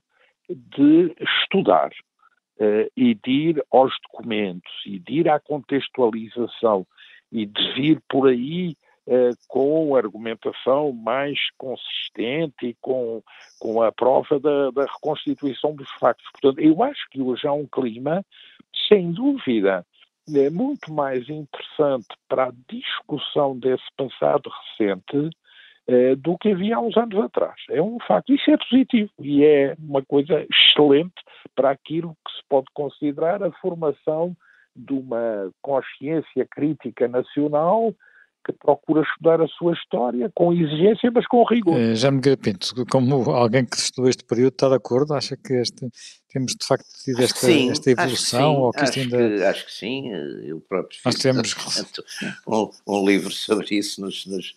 [0.48, 1.90] de estudar
[2.60, 6.86] eh, e de ir aos documentos e de ir à contextualização
[7.32, 8.83] e de vir por aí eh,
[9.48, 13.22] com argumentação mais consistente e com,
[13.58, 16.26] com a prova da, da reconstituição dos factos.
[16.32, 18.24] Portanto, eu acho que hoje há um clima,
[18.88, 19.84] sem dúvida,
[20.34, 25.30] é muito mais interessante para a discussão desse passado recente
[25.86, 27.60] eh, do que havia há uns anos atrás.
[27.68, 28.32] É um facto.
[28.32, 31.14] Isso é positivo e é uma coisa excelente
[31.54, 34.34] para aquilo que se pode considerar a formação
[34.74, 37.94] de uma consciência crítica nacional
[38.44, 41.76] que procura estudar a sua história com exigência, mas com rigor.
[41.76, 45.14] Eh, Já me Pinto, como alguém que estudou este período, está de acordo?
[45.14, 45.88] Acha que este,
[46.28, 48.40] temos de facto tido esta, sim, esta evolução?
[48.50, 49.16] Acho que, ou que acho, ainda...
[49.16, 50.12] que, acho que sim,
[50.44, 52.04] eu próprio Nós temos- portanto,
[52.46, 54.54] um, um livro sobre isso nos, nos,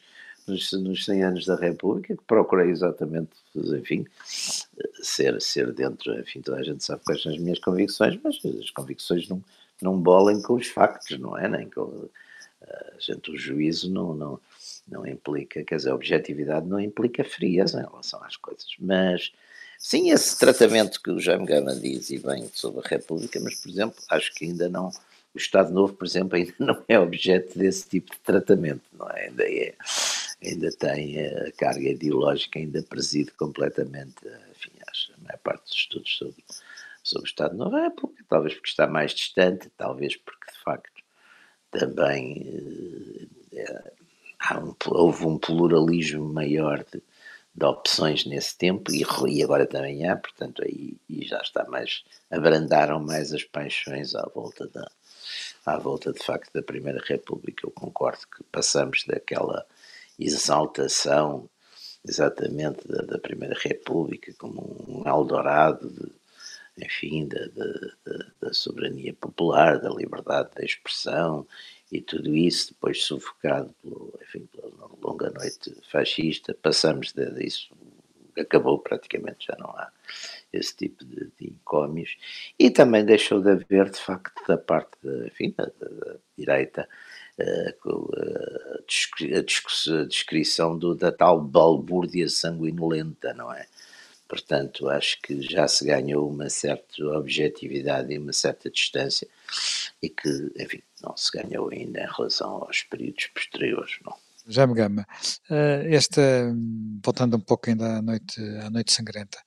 [0.48, 4.06] nos, nos 100 anos da República, que procurei exatamente, enfim,
[5.02, 8.70] ser, ser dentro, enfim, toda a gente sabe quais são as minhas convicções, mas as
[8.72, 9.42] convicções não,
[9.82, 11.48] não bolem com os factos, não é?
[11.48, 12.10] Nem com,
[13.00, 14.40] gente, o juízo não, não,
[14.88, 19.32] não implica, quer dizer, a objetividade não implica frieza em relação às coisas, mas
[19.78, 23.70] sim, esse tratamento que o Jaime Gama diz e bem sobre a República, mas, por
[23.70, 24.92] exemplo, acho que ainda não,
[25.34, 29.28] o Estado Novo, por exemplo, ainda não é objeto desse tipo de tratamento, não é?
[29.28, 29.76] Ainda é,
[30.44, 34.16] ainda tem a carga ideológica, ainda preside completamente,
[34.52, 36.44] enfim, acho, a maior parte dos estudos sobre,
[37.04, 40.97] sobre o Estado Novo é República, talvez porque está mais distante, talvez porque, de facto,
[41.72, 43.92] também eh,
[44.40, 47.02] há um, houve um pluralismo maior de,
[47.56, 53.00] de opções nesse tempo e, e, agora também há, portanto aí já está mais, abrandaram
[53.00, 54.90] mais as paixões à volta da
[55.66, 59.66] à volta de facto da Primeira República, eu concordo que passamos daquela
[60.18, 61.50] exaltação
[62.08, 66.12] exatamente da, da Primeira República como um Eldorado de,
[66.78, 71.48] enfim, da, da, da, soberania popular, da liberdade da expressão
[71.92, 74.72] e tudo isso, depois sufocado pelo, enfim, pela
[75.02, 77.70] longa noite fascista, passamos disso,
[78.38, 79.92] acabou praticamente, já não há
[80.54, 81.56] esse tipo de, de
[82.58, 86.88] e também deixou de haver, de facto, da parte da, enfim, da, da direita,
[87.40, 87.74] a,
[88.80, 93.68] a, descrição do, da tal balbúrdia sanguinolenta, não é?
[94.28, 99.28] Portanto, acho que já se ganhou uma certa objetividade e uma certa distância
[100.02, 104.16] e que, enfim, não se ganhou ainda em relação aos períodos posteriores, não.
[104.50, 105.06] Já me gama.
[105.90, 106.22] Esta,
[107.04, 109.38] voltando um pouco ainda à noite, à noite sangrenta,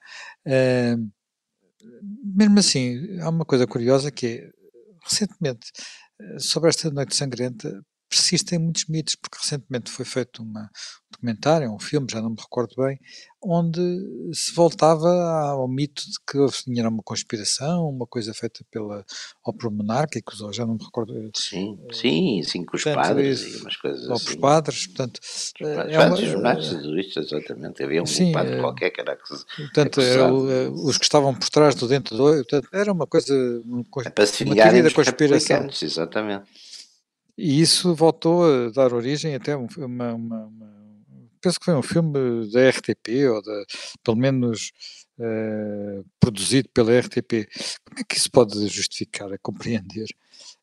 [2.22, 4.51] mesmo assim, há uma coisa curiosa que é,
[5.03, 5.72] recentemente,
[6.39, 11.78] sobre esta noite sangrenta, persistem muitos mitos, porque recentemente foi feito uma, um documentário, um
[11.78, 12.98] filme, já não me recordo bem,
[13.40, 13.80] onde
[14.34, 19.04] se voltava ao mito de que tinha uma conspiração, uma coisa feita pela
[19.46, 21.14] ópera monárquicos, ou já não me recordo.
[21.36, 24.26] Sim, sim, sim, com os portanto, padres isso, e umas coisas ou assim.
[24.26, 25.20] os padres, portanto...
[25.22, 27.82] Os padres, é uma, os tudo isto, exatamente.
[27.84, 31.76] Havia um sim, padre é, qualquer que era Portanto, era os que estavam por trás
[31.76, 33.32] do dentro do olho, portanto, era uma coisa...
[33.64, 35.68] Uma, uma teoria da conspiração.
[35.80, 36.70] Exatamente.
[37.43, 40.53] E isso voltou a dar origem até uma, uma, uma,
[41.41, 42.12] penso que foi um filme
[42.53, 43.64] da RTP, ou da,
[44.05, 44.70] pelo menos
[45.18, 47.49] uh, produzido pela RTP.
[47.82, 50.05] Como é que isso pode justificar, a compreender?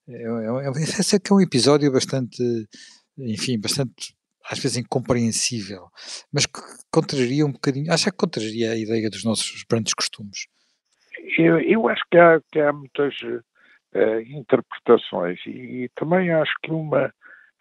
[0.07, 2.43] É, é, é, é que é um episódio bastante,
[3.17, 4.15] enfim, bastante,
[4.47, 5.87] às vezes incompreensível,
[6.31, 6.61] mas que
[6.91, 10.45] contraria um bocadinho, acha que contraria a ideia dos nossos grandes costumes?
[11.39, 13.15] Eu, eu acho que há, que há muitas
[13.97, 15.49] Uh, interpretações e,
[15.85, 17.11] e, também acho que uma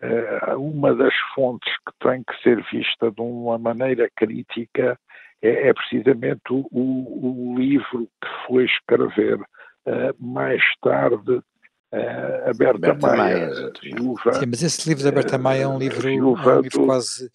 [0.02, 4.98] uh, uma das fontes que tem que ser vista de uma maneira crítica
[5.42, 12.52] é, é precisamente o, o, o, livro que foi escrever uh, mais tarde uh, a
[12.56, 13.50] Berta, Berta Maia,
[13.82, 14.32] viúva.
[14.34, 17.30] Sim, mas esse livro da Berta Maia é um livro, é um livro do, quase.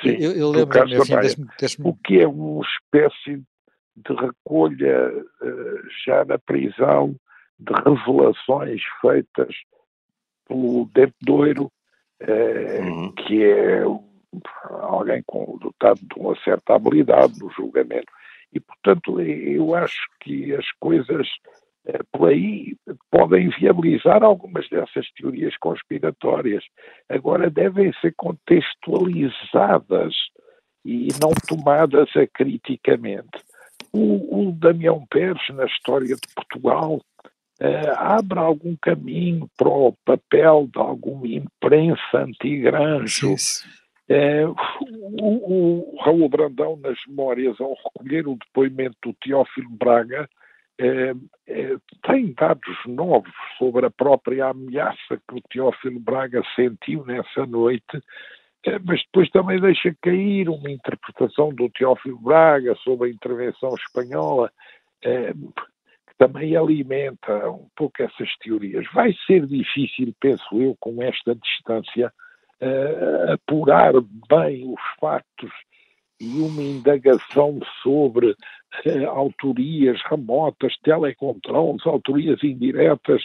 [0.00, 1.46] Sim, eu, eu lembro-me, deixe-me.
[1.58, 3.42] Deixe o que é uma espécie
[3.96, 7.14] de recolha uh, já na prisão
[7.58, 9.54] de revelações feitas
[10.46, 11.70] pelo Dente Doiro,
[12.22, 13.12] uh, uhum.
[13.12, 13.82] que é
[14.82, 18.12] alguém com, dotado de uma certa habilidade no julgamento.
[18.52, 21.26] E, portanto, eu acho que as coisas
[21.86, 22.76] eh, por aí
[23.10, 26.64] podem viabilizar algumas dessas teorias conspiratórias.
[27.08, 30.14] Agora, devem ser contextualizadas
[30.84, 33.42] e não tomadas acriticamente.
[33.92, 37.00] O, o Damião Pérez, na história de Portugal,
[37.60, 43.34] uh, abre algum caminho para o papel de alguma imprensa antigranjo.
[44.08, 44.54] Uh,
[45.20, 50.28] o, o Raul Brandão, nas memórias, ao recolher o depoimento do Teófilo Braga,
[50.78, 51.14] é,
[51.46, 58.02] é, tem dados novos sobre a própria ameaça que o Teófilo Braga sentiu nessa noite,
[58.66, 64.50] é, mas depois também deixa cair uma interpretação do Teófilo Braga sobre a intervenção espanhola,
[65.04, 65.32] é,
[66.24, 68.86] também alimenta um pouco essas teorias.
[68.94, 72.10] Vai ser difícil, penso eu, com esta distância,
[72.60, 73.92] é, apurar
[74.28, 75.50] bem os factos
[76.18, 78.34] e uma indagação sobre
[78.84, 83.22] eh, autorias remotas, telecontroles, autorias indiretas,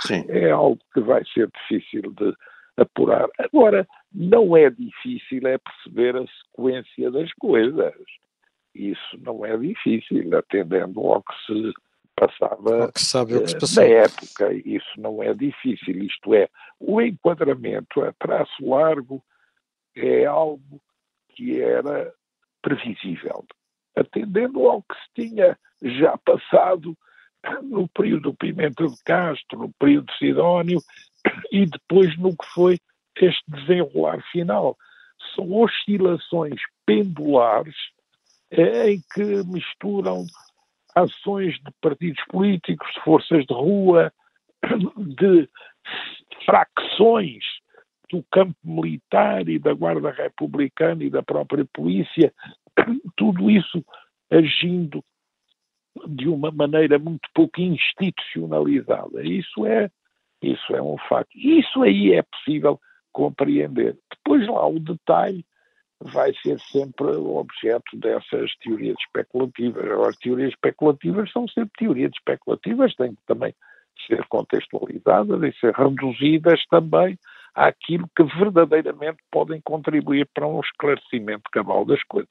[0.00, 0.24] Sim.
[0.28, 2.34] é algo que vai ser difícil de
[2.78, 3.28] apurar.
[3.38, 7.94] Agora, não é difícil é perceber a sequência das coisas.
[8.74, 11.72] Isso não é difícil, atendendo ao que se
[12.18, 14.52] passava que sabe o que se eh, na época.
[14.52, 16.02] Isso não é difícil.
[16.02, 16.48] Isto é,
[16.80, 19.22] o enquadramento a traço largo
[19.94, 20.80] é algo
[21.30, 22.12] que era
[22.62, 23.44] previsível,
[23.96, 26.96] atendendo ao que se tinha já passado
[27.62, 30.80] no período do Pimenta de Castro, no período Sidónio
[31.52, 32.78] e depois no que foi
[33.20, 34.76] este desenrolar final.
[35.34, 37.76] São oscilações pendulares
[38.50, 40.24] eh, em que misturam
[41.02, 44.12] ações de partidos políticos, de forças de rua,
[44.96, 45.48] de
[46.44, 47.44] fracções
[48.10, 52.32] do campo militar e da Guarda Republicana e da própria polícia,
[53.16, 53.84] tudo isso
[54.30, 55.02] agindo
[56.06, 59.22] de uma maneira muito pouco institucionalizada.
[59.22, 59.90] Isso é,
[60.42, 61.36] isso é um facto.
[61.36, 62.80] Isso aí é possível
[63.12, 63.96] compreender.
[64.10, 65.44] Depois lá o detalhe
[66.00, 69.84] vai ser sempre objeto dessas teorias especulativas.
[70.06, 73.54] As teorias especulativas são sempre teorias especulativas, têm que também
[74.06, 77.18] ser contextualizadas e ser reduzidas também
[77.54, 82.30] àquilo que verdadeiramente podem contribuir para um esclarecimento cabal das coisas.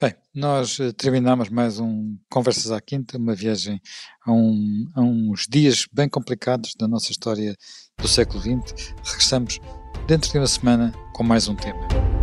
[0.00, 3.78] Bem, nós eh, terminamos mais um Conversas à Quinta, uma viagem
[4.24, 7.54] a, um, a uns dias bem complicados da nossa história
[7.98, 8.94] do século XX.
[9.04, 9.58] Regressamos
[10.06, 12.15] dentro de uma semana com mais um tema.